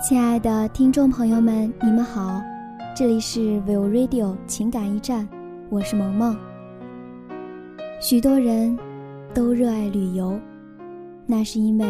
[0.00, 2.40] 亲爱的听众朋友们，你们好，
[2.94, 5.28] 这里是 Will Radio 情感驿站，
[5.70, 6.38] 我是萌萌。
[8.00, 8.78] 许多人
[9.34, 10.38] 都热爱旅游，
[11.26, 11.84] 那是因为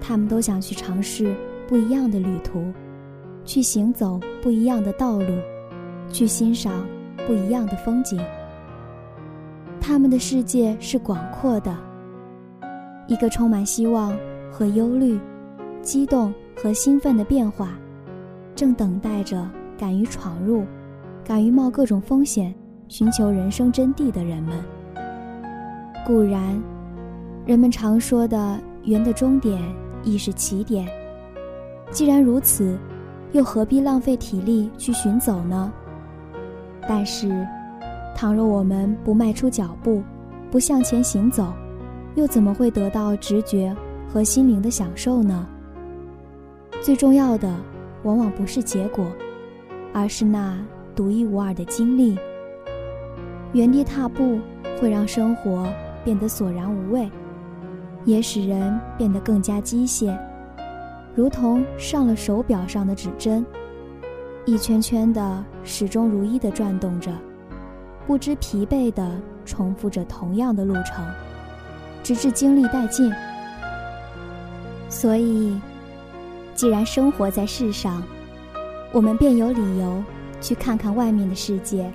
[0.00, 1.34] 他们都想去尝试
[1.66, 2.72] 不一样的旅途，
[3.44, 5.36] 去行走不一样的道路，
[6.12, 6.86] 去欣赏
[7.26, 8.20] 不一样的风景。
[9.80, 11.76] 他们的世界是广阔的，
[13.08, 14.16] 一个充满希望
[14.48, 15.18] 和忧虑、
[15.82, 17.70] 激动和兴奋的变化，
[18.54, 20.64] 正等待着敢于闯入、
[21.24, 22.54] 敢于冒各种风险、
[22.86, 24.62] 寻求人生真谛的人们。
[26.06, 26.62] 固然，
[27.44, 29.60] 人们常说的“圆的终点
[30.04, 30.86] 亦是起点”。
[31.90, 32.78] 既然如此，
[33.32, 35.72] 又何必浪费体力去寻走呢？
[36.88, 37.44] 但是，
[38.14, 40.00] 倘若我们不迈出脚步，
[40.48, 41.52] 不向前行走，
[42.14, 43.74] 又怎么会得到直觉
[44.08, 45.44] 和心灵的享受呢？
[46.82, 47.48] 最重要的，
[48.02, 49.06] 往往不是结果，
[49.94, 50.58] 而是那
[50.94, 52.18] 独一无二的经历。
[53.52, 54.38] 原地踏步
[54.80, 55.66] 会让生活。
[56.04, 57.08] 变得索然无味，
[58.04, 60.12] 也使人变得更加机械，
[61.14, 63.46] 如同上了手表上的指针，
[64.44, 67.12] 一圈圈的始终如一的转动着，
[68.04, 69.12] 不知疲惫的
[69.46, 71.06] 重复着同样的路程，
[72.02, 73.08] 直至精力殆尽。
[74.88, 75.56] 所以，
[76.54, 78.02] 既然生活在世上，
[78.92, 80.02] 我们便有理由
[80.40, 81.90] 去看看外面的世界，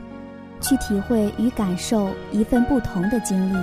[0.59, 3.58] 去体会与感受一份不同的经历。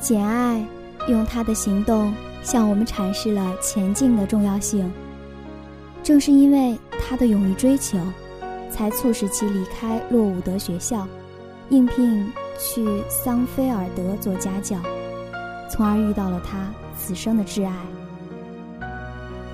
[0.00, 0.64] 简爱
[1.08, 4.90] 用他的行动向我们阐释了前进的重要性。
[6.02, 7.98] 正是因为他的勇于追求，
[8.70, 11.06] 才促使其离开洛伍德学校，
[11.70, 14.76] 应聘去桑菲尔德做家教，
[15.70, 17.72] 从而遇到了他此生的挚爱。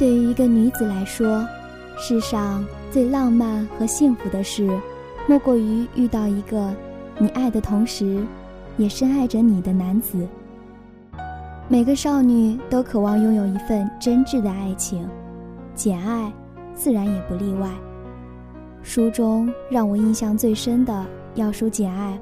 [0.01, 1.47] 对于一个女子来说，
[1.99, 4.67] 世上最浪漫和幸福的事，
[5.27, 6.75] 莫过于遇到一个
[7.19, 8.25] 你爱的同时，
[8.79, 10.27] 也深爱着你的男子。
[11.69, 15.07] 每个少女都渴望拥有一份真挚的爱情，
[15.75, 16.33] 简爱
[16.75, 17.69] 自然也不例外。
[18.83, 22.19] 书中让我印象最深的，要数简爱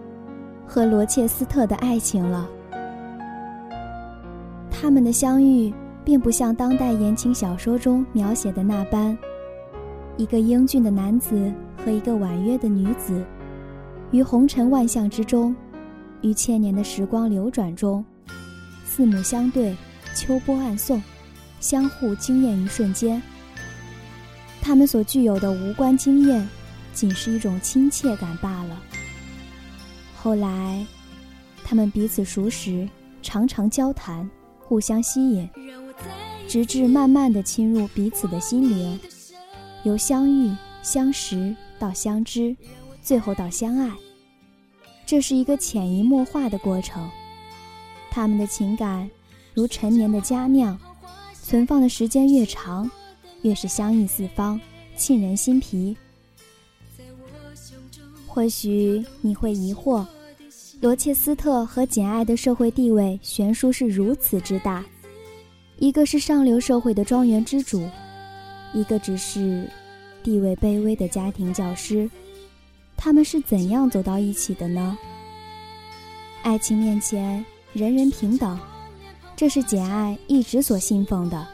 [0.66, 2.49] 和罗切斯特的爱情了。
[4.69, 5.72] 他们的相遇，
[6.08, 9.14] 并不像当代言情小说中描写的那般，
[10.16, 13.22] 一个英俊的男子和一个婉约的女子，
[14.10, 15.54] 于红尘万象之中，
[16.22, 18.02] 于千年的时光流转中。
[18.86, 19.76] 四目相对，
[20.14, 21.02] 秋波暗送，
[21.60, 23.20] 相互惊艳一瞬间。
[24.62, 26.48] 他们所具有的无关惊艳，
[26.94, 28.80] 仅是一种亲切感罢了。
[30.16, 30.86] 后来，
[31.62, 32.88] 他们彼此熟识，
[33.20, 34.26] 常常交谈，
[34.58, 35.47] 互相吸引，
[36.48, 38.98] 直至慢慢的侵入彼此的心灵，
[39.82, 40.50] 由相遇、
[40.82, 42.56] 相识到相知，
[43.03, 43.92] 最后到相爱。
[45.04, 47.06] 这是一个潜移默化的过程。
[48.10, 49.09] 他们的情感，
[49.53, 50.78] 如陈年的佳酿，
[51.34, 52.91] 存放的时间越长，
[53.42, 54.59] 越是香溢四方，
[54.97, 55.94] 沁人心脾。
[58.26, 60.06] 或许你会疑惑，
[60.80, 64.82] 罗切斯特和简爱的社会地位悬殊是如此之大，
[65.78, 67.89] 一个是上流社会的庄园之主，
[68.72, 69.69] 一个只是
[70.22, 72.11] 地位卑微的家庭教师，
[72.97, 74.97] 他们是怎样走到一起的呢？
[76.43, 77.44] 爱情面前。
[77.75, 78.59] 人人平等，
[79.37, 81.47] 这是简爱一直所信奉的。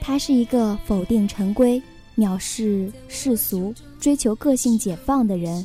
[0.00, 1.80] 他是一个否定陈规、
[2.16, 5.64] 藐视世俗、追求个性解放的人。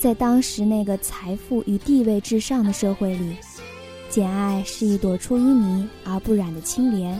[0.00, 3.36] 在当时那个财富与地位至上的社会里，
[4.10, 7.18] 简爱是一朵出淤泥而不染的青莲。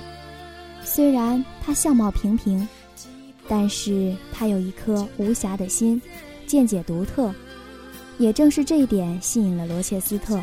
[0.83, 2.69] 虽然她相貌平平，
[3.49, 6.03] 但是她有一颗无瑕的心，
[6.47, 7.33] 见解独特。
[8.19, 10.43] 也正是这一点吸引了罗切斯特。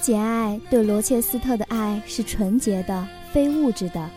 [0.00, 4.10] 简爱对罗切斯特的爱是纯洁的、非物质的，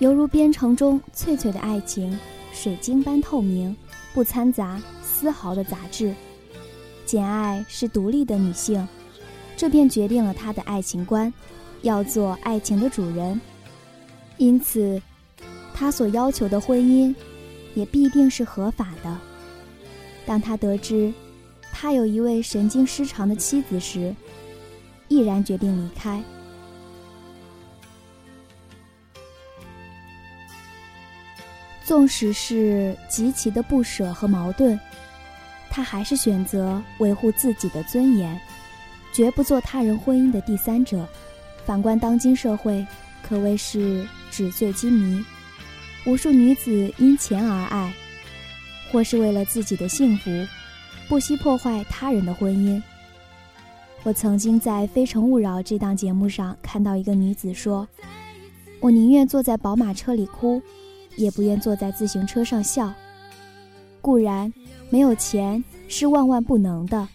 [0.00, 2.18] 犹如边城中翠翠的爱情，
[2.52, 3.74] 水晶般透明，
[4.12, 6.14] 不掺杂丝毫的杂质。
[7.10, 8.86] 简爱是独立的女性，
[9.56, 11.34] 这便决定了她的爱情观，
[11.82, 13.40] 要做爱情的主人。
[14.36, 15.02] 因此，
[15.74, 17.12] 她所要求的婚姻，
[17.74, 19.18] 也必定是合法的。
[20.24, 21.12] 当她得知，
[21.72, 24.14] 他有一位神经失常的妻子时，
[25.08, 26.22] 毅然决定离开。
[31.84, 34.78] 纵使是极其的不舍和矛盾，
[35.70, 38.38] 他还是选择维护自己的尊严，
[39.12, 41.08] 绝不做他人婚姻的第三者，
[41.64, 42.84] 反观当今社会，
[43.22, 45.24] 可谓是纸醉金迷，
[46.04, 47.94] 无数女子因钱而爱，
[48.90, 50.30] 或是为了自己的幸福，
[51.08, 52.82] 不惜破坏他人的婚姻。
[54.02, 57.86] 我曾经在《非诚勿扰》这档节目上看到一个女子说
[58.80, 60.60] ：“我宁愿坐在宝马车里哭，
[61.16, 62.92] 也不愿坐在自行车上笑。
[64.00, 64.50] 固然
[64.90, 67.08] 没有钱是万万不能的，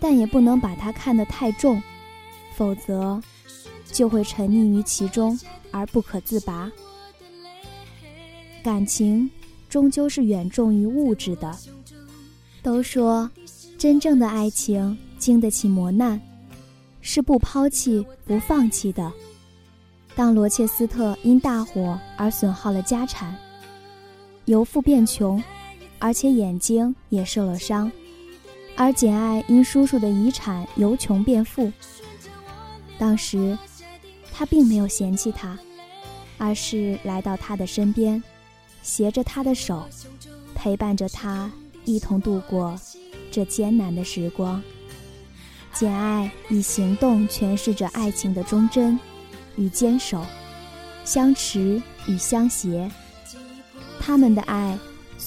[0.00, 1.80] 但也不能把它看得太重，
[2.56, 3.22] 否则
[3.92, 5.38] 就会沉溺于其中
[5.70, 6.70] 而不可自拔。
[8.62, 9.30] 感情
[9.68, 11.56] 终究是远重于物质的。
[12.62, 13.30] 都说
[13.78, 16.18] 真正的爱情。”经得起磨难，
[17.02, 19.12] 是不抛弃、不放弃的。
[20.14, 23.36] 当罗切斯特因大火而损耗了家产，
[24.46, 25.44] 由富变穷，
[26.00, 27.92] 而且眼睛也受了伤，
[28.74, 31.70] 而简爱因叔叔的遗产由穷变富，
[32.98, 33.56] 当时
[34.32, 35.56] 他并没有嫌弃他，
[36.38, 38.20] 而是来到他的身边，
[38.82, 39.86] 携着他的手，
[40.54, 41.52] 陪伴着他
[41.84, 42.74] 一同度过
[43.30, 44.60] 这艰难的时光。
[45.72, 48.98] 简爱以行动诠释着爱情的忠贞
[49.56, 50.24] 与坚守，
[51.04, 52.90] 相持与相携。
[54.00, 54.78] 他们的爱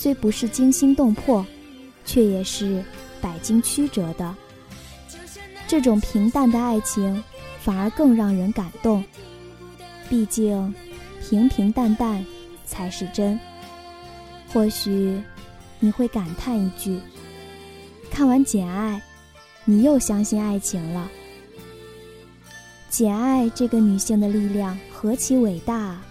[0.04, 1.46] 虽不是惊心动魄，
[2.04, 2.84] 却也是
[3.22, 4.36] 百经曲折的。
[5.66, 7.24] 这种平淡的爱情，
[7.62, 9.02] 反而更让人感动。
[10.10, 10.76] 毕竟，
[11.22, 12.26] 平平淡淡
[12.66, 13.40] 才是真。
[14.52, 15.22] 或许，
[15.80, 17.00] 你会感叹一句：
[18.12, 19.02] 看完《简爱》。
[19.64, 21.10] 你又相信爱情了？
[22.90, 26.06] 简爱这个女性的力量何其伟大啊！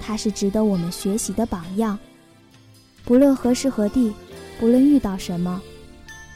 [0.00, 1.96] 她是值得我们学习的榜样。
[3.08, 4.12] 不论何时何地，
[4.60, 5.62] 不论遇到什么，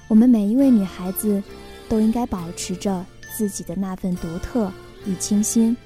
[0.08, 1.42] 我们每一位女孩子
[1.86, 3.04] 都应该保持着
[3.36, 4.72] 自己的那份独特
[5.04, 5.76] 与清新，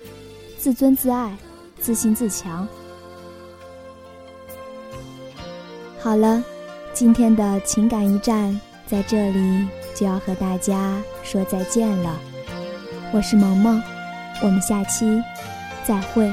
[0.56, 1.36] 自尊自爱，
[1.80, 2.68] 自信自强。
[5.98, 6.40] 好了，
[6.92, 9.66] 今天的情感驿站在这里。
[9.96, 12.20] 就要和大家说再见了，
[13.14, 13.82] 我是萌萌，
[14.42, 15.22] 我们下期
[15.86, 16.30] 再会。